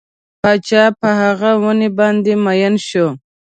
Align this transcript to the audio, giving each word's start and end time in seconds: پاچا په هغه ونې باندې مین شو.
پاچا 0.41 0.83
په 0.99 1.09
هغه 1.21 1.51
ونې 1.61 1.89
باندې 1.97 2.33
مین 2.43 2.73
شو. 2.87 3.07